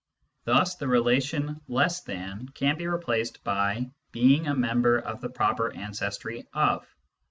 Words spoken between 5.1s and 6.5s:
the proper ancestry